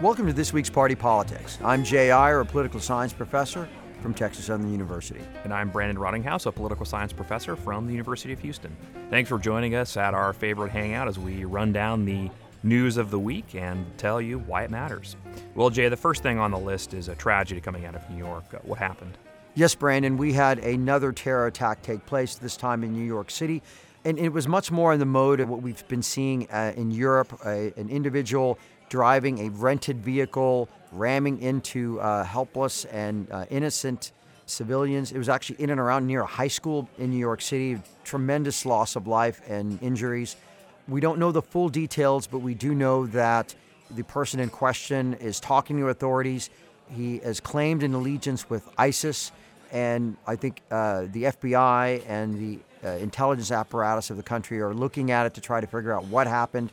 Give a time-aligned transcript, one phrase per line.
[0.00, 1.58] Welcome to this week's Party Politics.
[1.64, 3.68] I'm Jay Aiyer, a political science professor
[4.00, 5.18] from Texas Southern University.
[5.42, 8.76] And I'm Brandon Rottinghaus, a political science professor from the University of Houston.
[9.10, 12.30] Thanks for joining us at our favorite hangout as we run down the
[12.62, 15.16] news of the week and tell you why it matters.
[15.56, 18.18] Well, Jay, the first thing on the list is a tragedy coming out of New
[18.18, 18.44] York.
[18.54, 19.18] Uh, what happened?
[19.56, 23.64] Yes, Brandon, we had another terror attack take place, this time in New York City.
[24.04, 26.92] And it was much more in the mode of what we've been seeing uh, in
[26.92, 34.12] Europe a, an individual driving a rented vehicle, ramming into uh, helpless and uh, innocent
[34.46, 35.12] civilians.
[35.12, 37.80] It was actually in and around near a high school in New York City.
[38.04, 40.36] Tremendous loss of life and injuries.
[40.88, 43.54] We don't know the full details, but we do know that
[43.90, 46.50] the person in question is talking to authorities.
[46.90, 49.32] He has claimed an allegiance with ISIS,
[49.70, 54.72] and I think uh, the FBI and the uh, intelligence apparatus of the country are
[54.72, 56.72] looking at it to try to figure out what happened.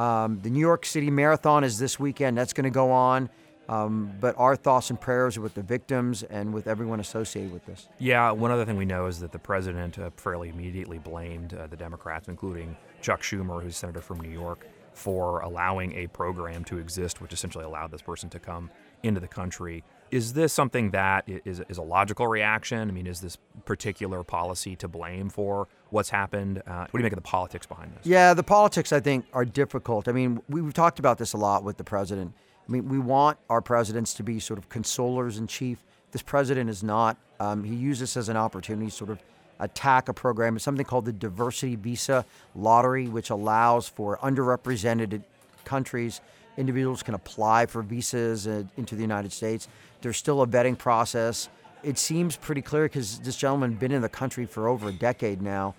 [0.00, 2.38] Um, the New York City Marathon is this weekend.
[2.38, 3.28] That's going to go on.
[3.68, 7.66] Um, but our thoughts and prayers are with the victims and with everyone associated with
[7.66, 7.86] this.
[7.98, 11.66] Yeah, one other thing we know is that the president uh, fairly immediately blamed uh,
[11.66, 16.78] the Democrats, including Chuck Schumer, who's senator from New York, for allowing a program to
[16.78, 18.70] exist, which essentially allowed this person to come
[19.02, 22.88] into the country is this something that is, is a logical reaction?
[22.88, 26.62] I mean, is this particular policy to blame for what's happened?
[26.66, 28.06] Uh, what do you make of the politics behind this?
[28.06, 30.08] Yeah, the politics, I think, are difficult.
[30.08, 32.32] I mean, we've talked about this a lot with the president.
[32.68, 35.82] I mean, we want our presidents to be sort of consolers in chief.
[36.12, 37.16] This president is not.
[37.38, 39.18] Um, he uses this as an opportunity to sort of
[39.60, 40.56] attack a program.
[40.56, 45.22] It's something called the Diversity Visa Lottery, which allows for underrepresented
[45.64, 46.20] countries
[46.60, 49.66] individuals can apply for visas uh, into the United States.
[50.02, 51.48] There's still a vetting process.
[51.82, 55.40] It seems pretty clear because this gentleman been in the country for over a decade
[55.40, 55.74] now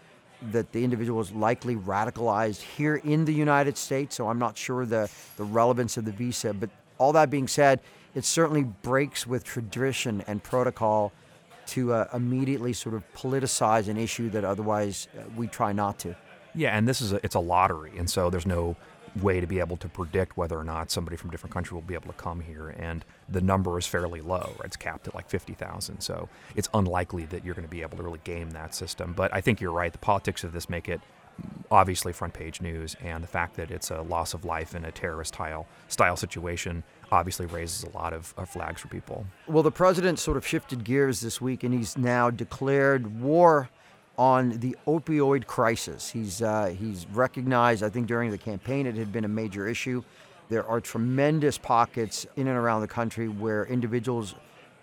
[0.52, 4.16] that the individual is likely radicalized here in the United States.
[4.16, 6.53] So I'm not sure the, the relevance of the visa.
[6.53, 7.80] But all that being said,
[8.16, 11.13] it certainly breaks with tradition and protocol
[11.68, 16.16] to uh, immediately sort of politicize an issue that otherwise uh, we try not to.
[16.53, 18.75] Yeah, and this is a, it's a lottery, and so there's no
[19.20, 21.82] way to be able to predict whether or not somebody from a different country will
[21.82, 22.70] be able to come here.
[22.70, 24.54] And the number is fairly low.
[24.58, 24.66] Right?
[24.66, 26.02] It's capped at like 50,000.
[26.02, 29.14] So it's unlikely that you're going to be able to really game that system.
[29.16, 29.92] But I think you're right.
[29.92, 31.02] The politics of this make it
[31.70, 32.96] obviously front page news.
[33.04, 36.84] And the fact that it's a loss of life in a terrorist style, style situation
[37.12, 39.26] obviously raises a lot of, of flags for people.
[39.48, 43.70] Well, the president sort of shifted gears this week and he's now declared war
[44.22, 46.12] on the opioid crisis.
[46.12, 50.04] He's, uh, he's recognized, I think during the campaign, it had been a major issue.
[50.48, 54.36] There are tremendous pockets in and around the country where individuals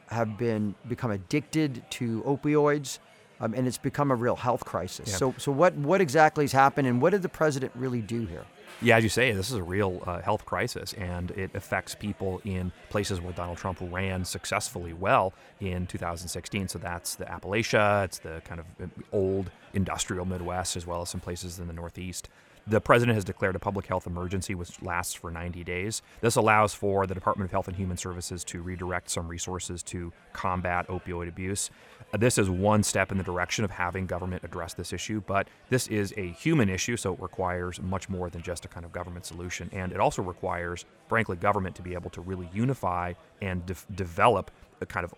[0.09, 2.99] have been become addicted to opioids.
[3.41, 5.09] Um, and it's become a real health crisis.
[5.11, 5.19] Yeah.
[5.19, 8.45] So, so what, what exactly has happened, and what did the president really do here?
[8.81, 12.41] Yeah, as you say, this is a real uh, health crisis, and it affects people
[12.45, 16.69] in places where Donald Trump ran successfully well in 2016.
[16.69, 21.09] So that's the Appalachia, it's the kind of uh, old industrial Midwest, as well as
[21.09, 22.29] some places in the Northeast.
[22.69, 26.03] The president has declared a public health emergency, which lasts for 90 days.
[26.21, 30.13] This allows for the Department of Health and Human Services to redirect some resources to
[30.35, 31.71] combat opioid abuse.
[32.13, 35.49] Uh, this is one step in the direction of having government address this issue, but
[35.71, 38.93] this is a human issue, so it requires much more than just a kind of
[38.93, 39.71] government solution.
[39.73, 44.51] And it also requires, frankly, government to be able to really unify and de- develop
[44.83, 45.15] a kind of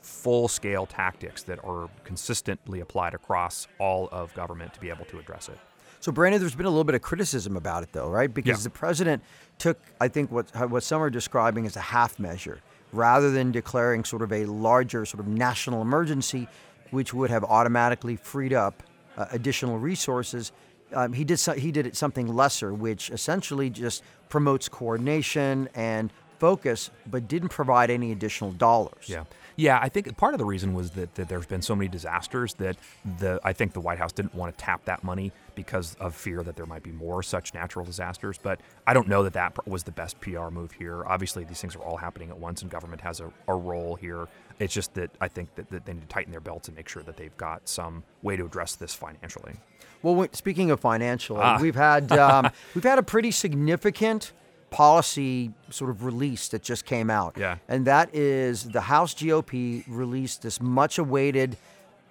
[0.00, 5.18] full scale tactics that are consistently applied across all of government to be able to
[5.18, 5.58] address it.
[6.00, 8.32] So, Brandon, there's been a little bit of criticism about it, though, right?
[8.32, 8.64] Because yeah.
[8.64, 9.22] the president
[9.58, 12.60] took, I think, what what some are describing as a half measure,
[12.92, 16.48] rather than declaring sort of a larger sort of national emergency,
[16.90, 18.82] which would have automatically freed up
[19.16, 20.52] uh, additional resources.
[20.94, 26.12] Um, he did so, he did it something lesser, which essentially just promotes coordination and
[26.38, 29.06] focus, but didn't provide any additional dollars.
[29.06, 29.24] Yeah.
[29.58, 32.54] Yeah, I think part of the reason was that, that there's been so many disasters
[32.54, 32.76] that
[33.18, 36.44] the I think the White House didn't want to tap that money because of fear
[36.44, 38.38] that there might be more such natural disasters.
[38.40, 41.04] But I don't know that that was the best PR move here.
[41.04, 44.28] Obviously, these things are all happening at once, and government has a, a role here.
[44.60, 46.88] It's just that I think that, that they need to tighten their belts and make
[46.88, 49.56] sure that they've got some way to address this financially.
[50.04, 51.58] Well, speaking of financial, ah.
[51.60, 54.30] we've had um, we've had a pretty significant
[54.70, 57.36] policy sort of release that just came out.
[57.36, 57.58] Yeah.
[57.68, 61.56] And that is the House GOP released this much awaited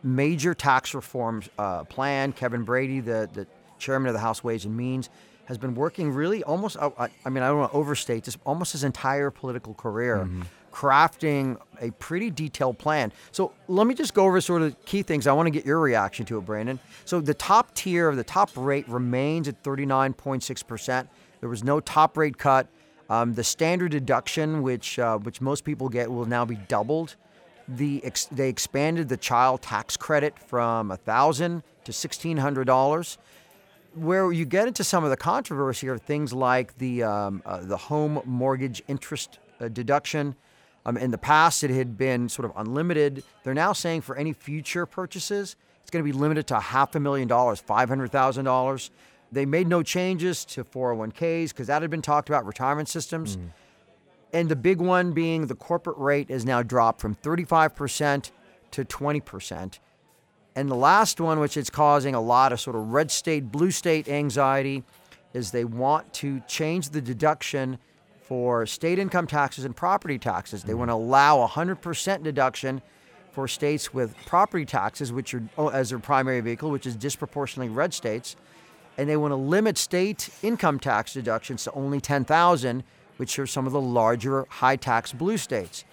[0.04, 2.32] major tax reform uh, plan.
[2.32, 5.10] Kevin Brady, the, the chairman of the House Ways and Means,
[5.46, 8.74] has been working really almost, I, I mean, I don't want to overstate this, almost
[8.74, 10.18] his entire political career.
[10.18, 10.42] Mm-hmm.
[10.74, 13.12] Crafting a pretty detailed plan.
[13.32, 15.26] So let me just go over sort of key things.
[15.26, 16.80] I want to get your reaction to it, Brandon.
[17.04, 21.08] So the top tier, of the top rate remains at 39.6%.
[21.40, 22.68] There was no top rate cut.
[23.10, 27.16] Um, the standard deduction, which uh, which most people get, will now be doubled.
[27.68, 33.18] The ex- they expanded the child tax credit from thousand to sixteen hundred dollars.
[33.94, 37.78] Where you get into some of the controversy are things like the um, uh, the
[37.78, 40.36] home mortgage interest uh, deduction.
[40.86, 43.24] Um, in the past, it had been sort of unlimited.
[43.44, 47.00] They're now saying for any future purchases, it's going to be limited to half a
[47.00, 48.92] million dollars, five hundred thousand dollars.
[49.32, 53.38] They made no changes to 401ks because that had been talked about, retirement systems.
[53.38, 53.50] Mm.
[54.34, 58.32] And the big one being the corporate rate is now dropped from 35%
[58.72, 59.80] to 20%.
[60.56, 63.72] And the last one, which is causing a lot of sort of red state, blue
[63.72, 64.84] state anxiety,
[65.34, 67.78] is they want to change the deduction
[68.22, 70.64] for state income taxes and property taxes.
[70.64, 70.80] They mm.
[70.80, 72.82] want to allow 100% deduction
[73.32, 77.72] for states with property taxes, which are oh, as their primary vehicle, which is disproportionately
[77.74, 78.36] red states
[78.98, 82.84] and they want to limit state income tax deductions to only 10,000,
[83.18, 85.86] which are some of the larger high tax blue states.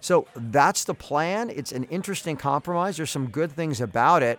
[0.00, 1.50] So that's the plan.
[1.50, 2.96] It's an interesting compromise.
[2.96, 4.38] There's some good things about it.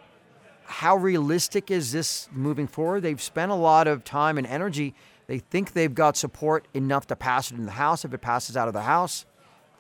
[0.66, 3.02] How realistic is this moving forward?
[3.02, 4.94] They've spent a lot of time and energy.
[5.28, 8.06] They think they've got support enough to pass it in the House.
[8.06, 9.26] If it passes out of the House,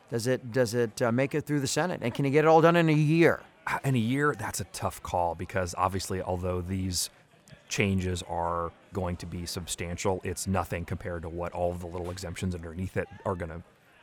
[0.09, 1.99] does it does it uh, make it through the Senate?
[2.01, 3.41] And can you get it all done in a year?
[3.83, 7.11] In a year, that's a tough call because obviously, although these
[7.69, 10.19] changes are going to be substantial.
[10.23, 13.61] It's nothing compared to what all the little exemptions underneath it are going to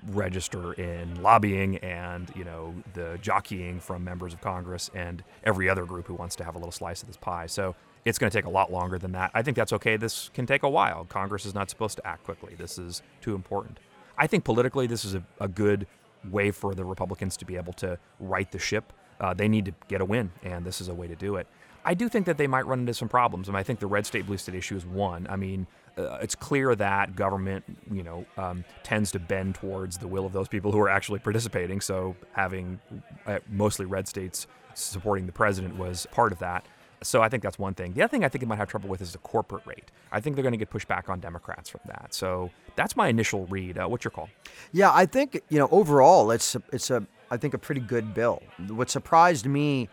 [0.08, 5.84] register in lobbying and you know the jockeying from members of Congress and every other
[5.84, 7.46] group who wants to have a little slice of this pie.
[7.46, 7.74] So
[8.04, 9.32] it's going to take a lot longer than that.
[9.34, 9.96] I think that's okay.
[9.96, 11.04] This can take a while.
[11.06, 12.54] Congress is not supposed to act quickly.
[12.56, 13.78] This is too important.
[14.16, 15.86] I think politically, this is a, a good
[16.30, 18.92] way for the Republicans to be able to right the ship.
[19.20, 21.48] Uh, they need to get a win, and this is a way to do it.
[21.86, 23.48] I do think that they might run into some problems.
[23.48, 25.26] I mean, I think the red state blue state issue is one.
[25.30, 30.08] I mean, uh, it's clear that government, you know, um, tends to bend towards the
[30.08, 31.80] will of those people who are actually participating.
[31.80, 32.80] So having
[33.24, 36.66] uh, mostly red states supporting the president was part of that.
[37.02, 37.92] So I think that's one thing.
[37.92, 39.92] The other thing I think it might have trouble with is the corporate rate.
[40.10, 42.12] I think they're going to get pushed back on Democrats from that.
[42.12, 43.78] So that's my initial read.
[43.78, 44.28] Uh, what's your call?
[44.72, 48.42] Yeah, I think you know overall it's it's a I think a pretty good bill.
[48.68, 49.88] What surprised me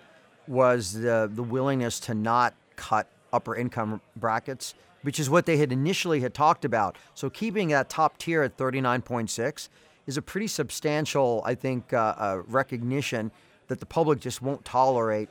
[0.48, 5.72] was the, the willingness to not cut upper income brackets, which is what they had
[5.72, 6.98] initially had talked about.
[7.14, 9.70] So keeping that top tier at 39.6
[10.08, 13.32] is a pretty substantial, I think, uh, uh, recognition
[13.68, 15.30] that the public just won't tolerate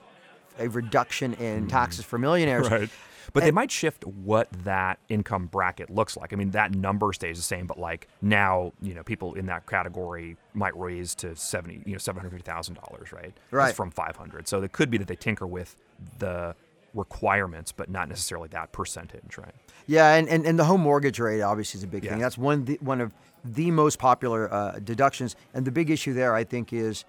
[0.59, 2.71] a reduction in taxes for millionaires.
[2.71, 2.91] Right.
[3.33, 6.33] But and, they might shift what that income bracket looks like.
[6.33, 9.67] I mean, that number stays the same, but like now, you know, people in that
[9.67, 13.33] category might raise to seventy, you know, seven hundred thousand dollars, right?
[13.51, 13.67] Right.
[13.67, 14.49] That's from five hundred.
[14.49, 15.77] So it could be that they tinker with
[16.19, 16.55] the
[16.95, 19.55] requirements, but not necessarily that percentage, right?
[19.87, 22.11] Yeah, and, and, and the home mortgage rate obviously is a big yeah.
[22.11, 22.21] thing.
[22.21, 23.15] That's one the, one of
[23.45, 27.05] the most popular uh, deductions, and the big issue there, I think, is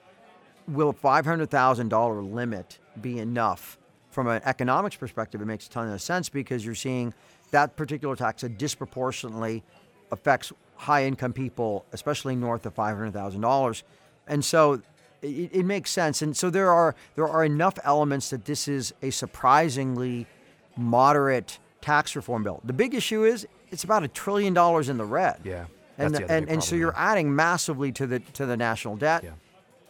[0.68, 3.78] will a five hundred thousand dollar limit be enough
[4.14, 7.14] from an economics perspective, it makes a ton of sense because you're seeing
[7.52, 9.64] that particular tax that disproportionately
[10.12, 13.84] affects high income people, especially north of $500,000.
[14.28, 14.82] And so
[15.22, 16.22] it, it, makes sense.
[16.22, 20.28] And so there are there are enough elements that this is a surprisingly
[20.78, 22.62] moderate tax reform bill.
[22.64, 25.40] The big issue is it's about a trillion dollars in the red.
[25.44, 25.66] Yeah.
[25.98, 29.24] And, the, and, and so you're adding massively to the to the national debt.
[29.24, 29.32] Yeah.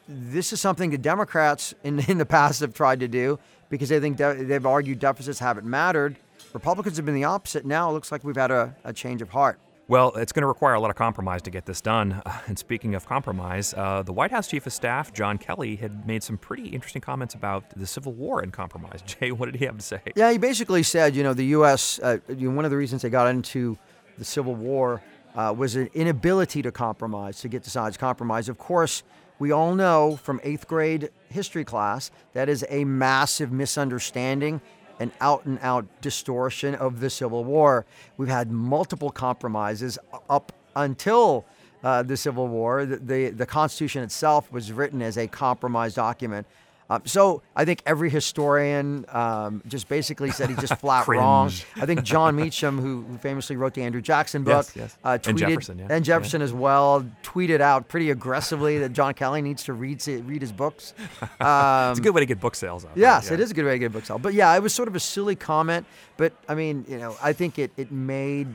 [0.08, 3.39] This is something the Democrats in, in the past have tried to do
[3.74, 6.15] because they think de- they've argued deficits haven't mattered.
[6.53, 7.65] Republicans have been the opposite.
[7.65, 9.60] Now it looks like we've had a, a change of heart.
[9.88, 12.22] Well, it's going to require a lot of compromise to get this done.
[12.24, 16.06] Uh, and speaking of compromise, uh, the White House Chief of Staff, John Kelly, had
[16.06, 19.01] made some pretty interesting comments about the Civil War and compromise.
[19.08, 20.01] Jay, what did he have to say?
[20.15, 23.01] Yeah, he basically said, you know, the U.S., uh, you know, one of the reasons
[23.01, 23.75] they got into
[24.20, 25.01] the Civil War
[25.36, 28.50] uh, was an inability to compromise, to get to sides compromise.
[28.50, 29.01] Of course,
[29.44, 34.62] we all know from eighth grade history class that is a massive misunderstanding
[35.02, 37.86] an out and out distortion of the Civil War.
[38.16, 41.44] We've had multiple compromises up until
[41.84, 42.86] uh, the Civil War.
[42.86, 46.48] The, the, the Constitution itself was written as a compromise document.
[46.90, 51.52] Um, so I think every historian um, just basically said he's just flat wrong.
[51.75, 54.98] I think Jon Meacham, who, who, famously wrote the Andrew Jackson book, yes, yes.
[55.04, 55.88] Uh, tweeted and Jefferson, yeah.
[55.90, 56.46] and Jefferson yeah.
[56.46, 60.94] as well, tweeted out pretty aggressively that John Kelly needs to read read his books.
[61.22, 61.28] Um,
[61.92, 62.86] it's a good way to get book sales.
[62.86, 63.36] Up, yes, yeah.
[63.36, 64.22] it is a good way to get book sales.
[64.22, 65.86] But yeah, it was sort of a silly comment.
[66.18, 68.48] But I mean, you know, I think it it made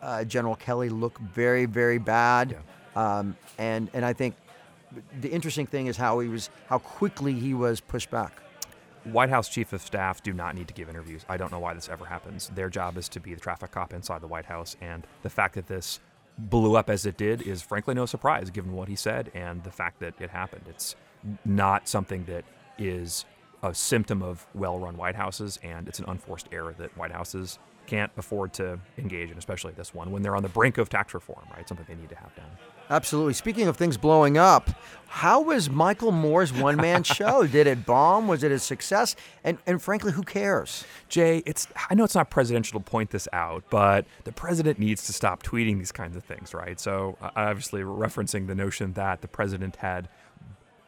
[0.00, 2.56] uh, General Kelly look very very bad.
[2.96, 4.34] Um, and and I think
[5.20, 8.32] the interesting thing is how he was, how quickly he was pushed back.
[9.04, 11.24] White House chief of staff do not need to give interviews.
[11.28, 12.50] I don't know why this ever happens.
[12.54, 15.54] Their job is to be the traffic cop inside the White House, and the fact
[15.56, 16.00] that this
[16.38, 19.70] blew up as it did is frankly no surprise given what he said and the
[19.70, 20.64] fact that it happened.
[20.68, 20.96] It's
[21.44, 22.44] not something that
[22.78, 23.24] is
[23.62, 27.58] a symptom of well run White Houses, and it's an unforced error that White Houses
[27.86, 31.12] can't afford to engage in, especially this one, when they're on the brink of tax
[31.14, 31.68] reform, right?
[31.68, 32.50] Something they need to have done.
[32.90, 33.32] Absolutely.
[33.32, 34.70] Speaking of things blowing up,
[35.06, 37.46] how was Michael Moore's one man show?
[37.46, 38.26] Did it bomb?
[38.26, 39.14] Was it a success?
[39.44, 40.84] And, and frankly, who cares?
[41.08, 45.06] Jay, it's I know it's not presidential to point this out, but the president needs
[45.06, 46.80] to stop tweeting these kinds of things, right?
[46.80, 50.08] So, uh, obviously, referencing the notion that the president had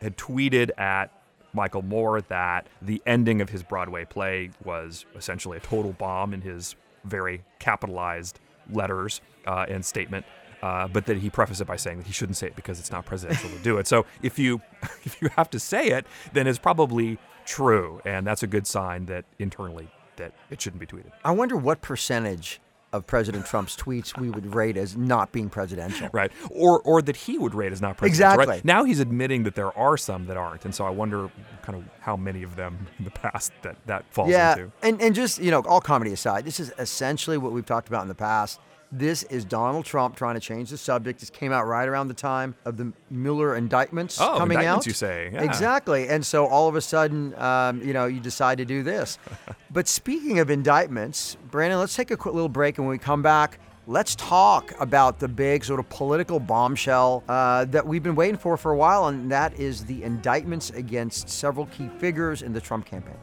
[0.02, 1.12] had tweeted at
[1.52, 6.42] Michael Moore that the ending of his Broadway play was essentially a total bomb in
[6.42, 6.74] his
[7.04, 10.26] very capitalized letters uh, and statement.
[10.62, 12.90] Uh, but that he prefaced it by saying that he shouldn't say it because it's
[12.90, 13.86] not presidential to do it.
[13.86, 14.62] So if you
[15.04, 19.06] if you have to say it, then it's probably true, and that's a good sign
[19.06, 21.12] that internally that it shouldn't be tweeted.
[21.24, 22.60] I wonder what percentage
[22.92, 26.08] of President Trump's tweets we would rate as not being presidential.
[26.12, 26.32] Right.
[26.50, 28.32] Or or that he would rate as not presidential.
[28.32, 28.54] Exactly.
[28.56, 28.64] Right?
[28.64, 30.64] Now he's admitting that there are some that aren't.
[30.64, 31.30] And so I wonder
[31.62, 34.72] kind of how many of them in the past that that falls yeah, into.
[34.82, 38.02] and and just you know, all comedy aside, this is essentially what we've talked about
[38.02, 38.60] in the past.
[38.92, 41.20] This is Donald Trump trying to change the subject.
[41.20, 44.86] This came out right around the time of the Mueller indictments Oh, coming indictments, out.
[44.86, 45.30] you say.
[45.32, 45.42] Yeah.
[45.42, 46.08] Exactly.
[46.08, 49.18] And so all of a sudden, um, you know, you decide to do this.
[49.72, 52.78] but speaking of indictments, Brandon, let's take a quick little break.
[52.78, 57.64] And when we come back, let's talk about the big sort of political bombshell uh,
[57.66, 59.08] that we've been waiting for for a while.
[59.08, 63.16] And that is the indictments against several key figures in the Trump campaign.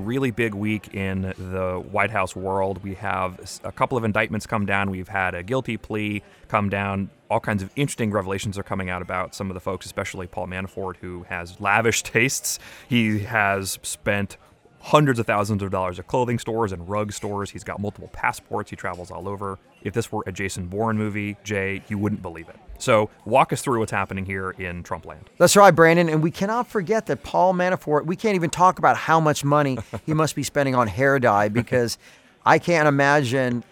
[0.00, 2.82] Really big week in the White House world.
[2.82, 4.90] We have a couple of indictments come down.
[4.90, 7.10] We've had a guilty plea come down.
[7.30, 10.48] All kinds of interesting revelations are coming out about some of the folks, especially Paul
[10.48, 12.58] Manafort, who has lavish tastes.
[12.88, 14.36] He has spent
[14.80, 17.50] hundreds of thousands of dollars at clothing stores and rug stores.
[17.50, 18.70] He's got multiple passports.
[18.70, 19.58] He travels all over.
[19.82, 22.56] If this were a Jason Bourne movie, Jay, you wouldn't believe it.
[22.78, 25.28] So, walk us through what's happening here in Trump land.
[25.36, 26.08] That's right, Brandon.
[26.08, 29.78] And we cannot forget that Paul Manafort, we can't even talk about how much money
[30.06, 31.98] he must be spending on hair dye because
[32.44, 33.64] I can't imagine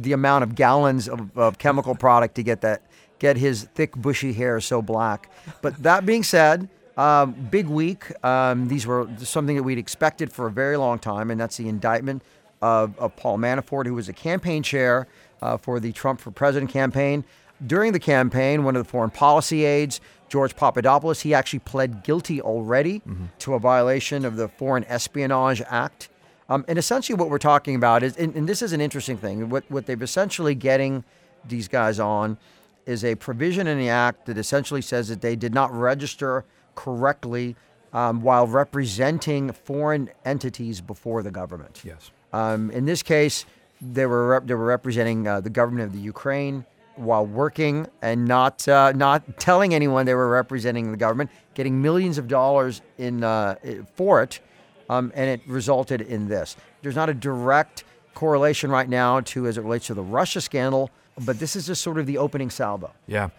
[0.00, 2.82] the amount of gallons of, of chemical product to get that
[3.18, 5.30] get his thick bushy hair so black.
[5.62, 8.12] But that being said, um, big week.
[8.24, 11.68] Um, these were something that we'd expected for a very long time, and that's the
[11.68, 12.22] indictment
[12.60, 15.06] of, of Paul Manafort, who was a campaign chair
[15.42, 17.24] uh, for the Trump for President campaign.
[17.64, 22.40] During the campaign, one of the foreign policy aides, George Papadopoulos, he actually pled guilty
[22.40, 23.02] already
[23.40, 26.08] to a violation of the Foreign Espionage Act.
[26.48, 29.48] Um, and essentially, what we're talking about is, and, and this is an interesting thing,
[29.48, 31.04] what, what they've essentially getting
[31.46, 32.38] these guys on
[32.84, 36.44] is a provision in the act that essentially says that they did not register
[36.74, 37.54] correctly
[37.92, 41.82] um, while representing foreign entities before the government.
[41.84, 42.10] Yes.
[42.32, 43.44] Um, in this case,
[43.82, 46.64] they were rep- they were representing uh, the government of the Ukraine
[46.96, 52.16] while working and not uh, not telling anyone they were representing the government, getting millions
[52.16, 53.56] of dollars in uh,
[53.94, 54.40] for it,
[54.88, 56.56] um, and it resulted in this.
[56.82, 57.84] There's not a direct
[58.14, 60.90] correlation right now to as it relates to the Russia scandal,
[61.24, 62.92] but this is just sort of the opening salvo.
[63.06, 63.30] Yeah.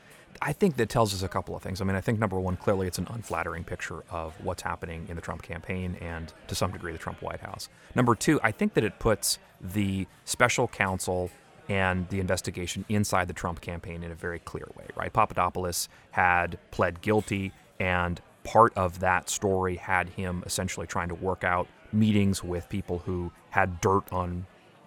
[0.41, 1.81] I think that tells us a couple of things.
[1.81, 5.15] I mean, I think number one, clearly it's an unflattering picture of what's happening in
[5.15, 7.69] the Trump campaign and to some degree the Trump White House.
[7.95, 11.29] Number two, I think that it puts the special counsel
[11.69, 15.13] and the investigation inside the Trump campaign in a very clear way, right?
[15.13, 21.43] Papadopoulos had pled guilty, and part of that story had him essentially trying to work
[21.43, 24.45] out meetings with people who had dirt on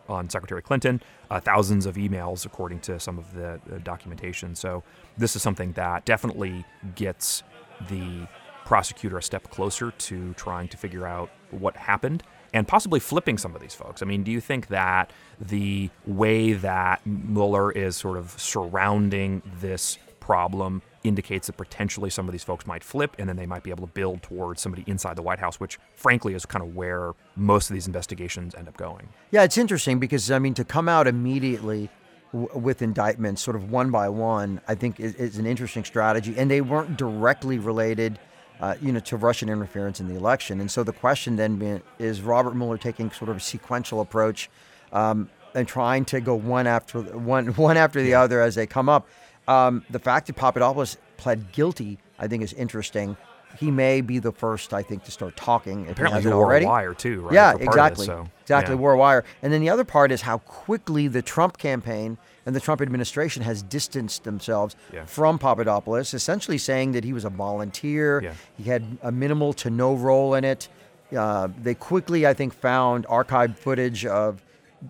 [0.09, 4.55] on Secretary Clinton, uh, thousands of emails, according to some of the, the documentation.
[4.55, 4.83] So,
[5.19, 7.43] this is something that definitely gets
[7.89, 8.29] the
[8.65, 12.23] prosecutor a step closer to trying to figure out what happened
[12.53, 14.03] and possibly flipping some of these folks.
[14.03, 19.99] I mean, do you think that the way that Mueller is sort of surrounding this
[20.21, 23.71] problem indicates that potentially some of these folks might flip and then they might be
[23.71, 27.15] able to build towards somebody inside the White House, which frankly is kind of where
[27.37, 29.09] most of these investigations end up going.
[29.31, 31.91] Yeah, it's interesting because I mean to come out immediately
[32.33, 36.35] w- with indictments, sort of one by one, I think is, is an interesting strategy,
[36.37, 38.19] and they weren't directly related,
[38.61, 40.61] uh, you know, to Russian interference in the election.
[40.61, 44.51] And so the question then is Robert Mueller taking sort of a sequential approach
[44.93, 48.89] um, and trying to go one after one one after the other as they come
[48.89, 49.09] up.
[49.49, 53.17] Um, the fact that Papadopoulos pled guilty, I think, is interesting.
[53.59, 55.89] he may be the first, I think, to start talking.
[55.89, 56.67] Apparently, he he wore already.
[56.67, 57.33] a wire too, right?
[57.33, 58.05] Yeah, for part of exactly.
[58.05, 58.81] it, so, exactly, yeah.
[58.81, 59.25] wore a wire.
[59.43, 63.43] And then the other part is how quickly the Trump campaign and the Trump administration
[63.45, 65.07] has distanced themselves Yeah.
[65.07, 68.21] from Papadopoulos, essentially saying that he was a volunteer.
[68.23, 68.35] Yeah.
[68.59, 70.69] He had a minimal to no role in it.
[71.17, 74.43] Uh, they quickly, I think, found archived footage of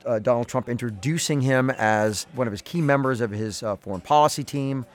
[0.04, 4.00] uh, Donald Trump introducing him as one of his key members of his uh, foreign
[4.00, 4.86] policy team.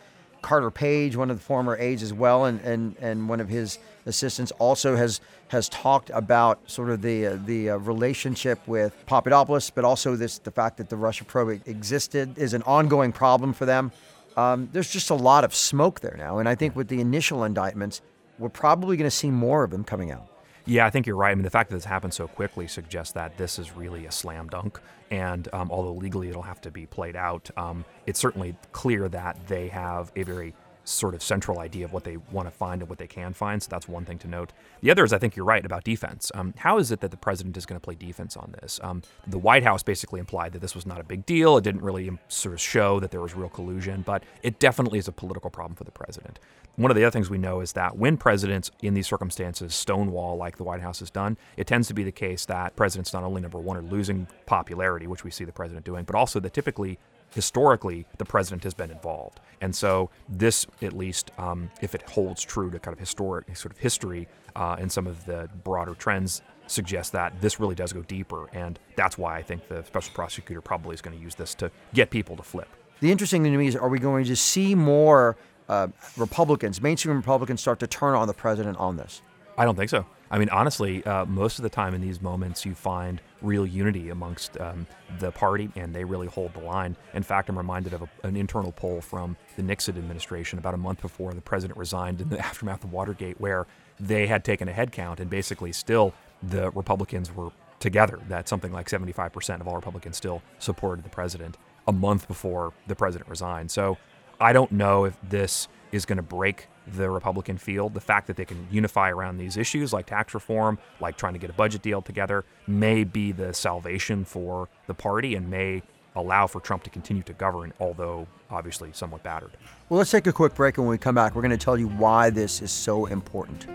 [0.41, 3.77] Carter Page, one of the former aides as well, and, and, and one of his
[4.05, 9.69] assistants, also has has talked about sort of the uh, the uh, relationship with Papadopoulos,
[9.69, 13.65] but also this the fact that the Russia probe existed is an ongoing problem for
[13.65, 13.91] them.
[14.35, 17.43] Um, there's just a lot of smoke there now, and I think with the initial
[17.43, 18.01] indictments,
[18.39, 20.30] we're probably going to see more of them coming out.
[20.65, 21.31] Yeah, I think you're right.
[21.31, 24.11] I mean, the fact that this happened so quickly suggests that this is really a
[24.11, 24.79] slam dunk.
[25.09, 29.47] And um, although legally it'll have to be played out, um, it's certainly clear that
[29.47, 30.53] they have a very
[30.83, 33.61] sort of central idea of what they want to find and what they can find.
[33.61, 34.51] So that's one thing to note.
[34.81, 36.31] The other is I think you're right about defense.
[36.33, 38.79] Um, how is it that the president is going to play defense on this?
[38.83, 41.57] Um, the White House basically implied that this was not a big deal.
[41.57, 44.99] It didn't really um, sort of show that there was real collusion, but it definitely
[44.99, 46.39] is a political problem for the president.
[46.77, 50.37] One of the other things we know is that when presidents in these circumstances stonewall
[50.37, 53.23] like the White House has done, it tends to be the case that presidents not
[53.23, 56.53] only number one are losing popularity, which we see the president doing, but also that
[56.53, 56.97] typically
[57.33, 62.43] historically the president has been involved and so this at least um, if it holds
[62.43, 66.41] true to kind of historic sort of history uh, and some of the broader trends
[66.67, 70.61] suggests that this really does go deeper and that's why i think the special prosecutor
[70.61, 72.67] probably is going to use this to get people to flip
[73.01, 75.35] The interesting thing to me is, are we going to see more
[75.67, 79.21] uh, Republicans, mainstream Republicans, start to turn on the president on this?
[79.57, 80.05] I don't think so.
[80.31, 84.09] I mean, honestly, uh, most of the time in these moments, you find real unity
[84.09, 84.87] amongst um,
[85.19, 86.95] the party, and they really hold the line.
[87.13, 90.77] In fact, I'm reminded of a, an internal poll from the Nixon administration about a
[90.77, 93.67] month before the president resigned in the aftermath of Watergate, where
[93.99, 97.49] they had taken a head count, and basically, still the Republicans were
[97.81, 98.17] together.
[98.29, 101.57] That something like 75% of all Republicans still supported the president
[101.89, 103.69] a month before the president resigned.
[103.69, 103.97] So
[104.41, 107.93] I don't know if this is going to break the Republican field.
[107.93, 111.39] The fact that they can unify around these issues like tax reform, like trying to
[111.39, 115.83] get a budget deal together, may be the salvation for the party and may
[116.15, 119.51] allow for Trump to continue to govern, although obviously somewhat battered.
[119.89, 121.77] Well, let's take a quick break, and when we come back, we're going to tell
[121.77, 123.67] you why this is so important.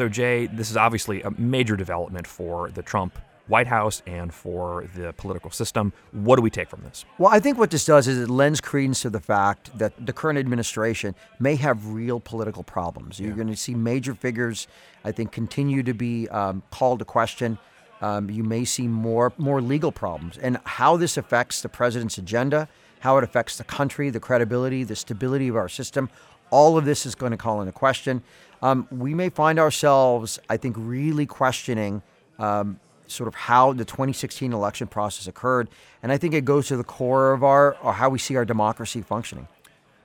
[0.00, 4.86] So, Jay, this is obviously a major development for the Trump White House and for
[4.96, 5.92] the political system.
[6.12, 7.04] What do we take from this?
[7.18, 10.14] Well, I think what this does is it lends credence to the fact that the
[10.14, 13.20] current administration may have real political problems.
[13.20, 14.68] You're going to see major figures,
[15.04, 17.58] I think, continue to be um, called to question.
[18.00, 22.70] Um, you may see more more legal problems, and how this affects the president's agenda,
[23.00, 26.08] how it affects the country, the credibility, the stability of our system.
[26.50, 28.22] All of this is going to call into question.
[28.62, 32.02] Um, we may find ourselves, I think, really questioning
[32.38, 35.68] um, sort of how the 2016 election process occurred,
[36.02, 38.44] and I think it goes to the core of our or how we see our
[38.44, 39.48] democracy functioning.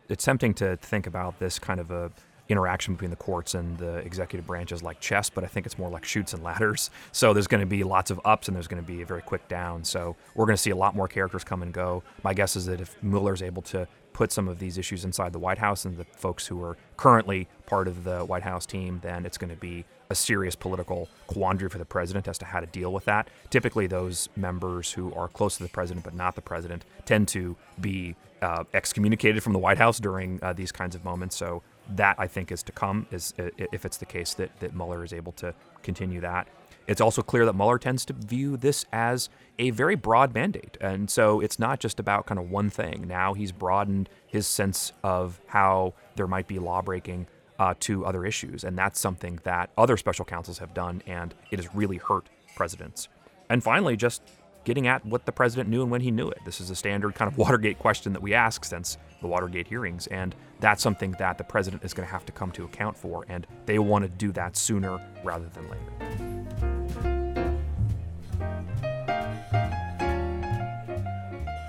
[0.07, 2.11] It's tempting to think about this kind of a
[2.49, 5.89] interaction between the courts and the executive branches like chess, but I think it's more
[5.89, 6.89] like Chutes and Ladders.
[7.11, 9.21] So there's going to be lots of ups and there's going to be a very
[9.21, 9.83] quick down.
[9.83, 12.03] So we're going to see a lot more characters come and go.
[12.23, 15.39] My guess is that if Mueller's able to put some of these issues inside the
[15.39, 19.25] White House and the folks who are currently part of the White House team, then
[19.25, 22.65] it's going to be a serious political quandary for the president as to how to
[22.67, 23.27] deal with that.
[23.49, 27.57] Typically, those members who are close to the president but not the president tend to
[27.81, 31.35] be uh, excommunicated from the White House during uh, these kinds of moments.
[31.35, 33.07] So that I think is to come.
[33.11, 36.47] Is uh, if it's the case that that Mueller is able to continue that.
[36.87, 40.77] It's also clear that Mueller tends to view this as a very broad mandate.
[40.79, 43.07] And so it's not just about kind of one thing.
[43.07, 48.63] Now he's broadened his sense of how there might be lawbreaking uh, to other issues.
[48.63, 53.07] And that's something that other special counsels have done, and it has really hurt presidents.
[53.49, 54.21] And finally, just
[54.65, 56.39] getting at what the president knew and when he knew it.
[56.43, 60.07] This is a standard kind of Watergate question that we ask since the Watergate hearings.
[60.07, 63.25] And that's something that the president is going to have to come to account for.
[63.29, 66.34] And they want to do that sooner rather than later.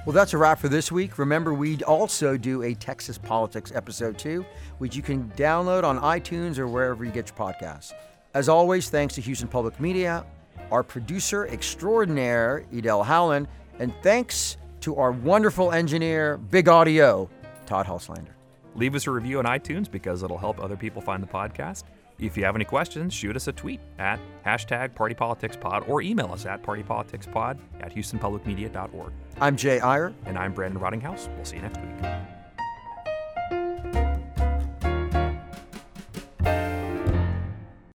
[0.06, 1.18] Well, that's a wrap for this week.
[1.18, 4.46] Remember, we also do a Texas Politics episode too,
[4.78, 7.92] which you can download on iTunes or wherever you get your podcasts.
[8.32, 10.24] As always, thanks to Houston Public Media,
[10.70, 13.48] our producer extraordinaire, Edel Howlin,
[13.80, 17.28] and thanks to our wonderful engineer, Big Audio,
[17.66, 18.34] Todd Hulslander.
[18.76, 21.82] Leave us a review on iTunes because it'll help other people find the podcast.
[22.18, 26.46] If you have any questions, shoot us a tweet at hashtag partypoliticspod or email us
[26.46, 29.12] at partypoliticspod at houstonpublicmedia.org.
[29.40, 30.14] I'm Jay Aiyer.
[30.24, 31.34] And I'm Brandon Rottinghaus.
[31.36, 32.35] We'll see you next week.